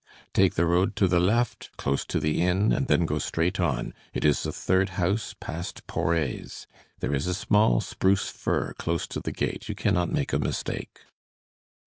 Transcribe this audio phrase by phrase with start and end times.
[0.33, 3.93] "Take the road to the left, close to the inn, and then go straight on;
[4.15, 6.65] it is the third house past Poret's.
[7.01, 11.01] There is a small spruce fir close to the gate; you cannot make a mistake."